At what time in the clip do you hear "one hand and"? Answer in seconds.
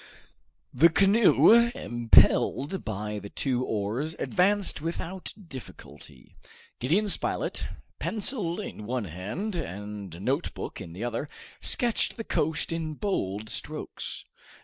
8.87-10.19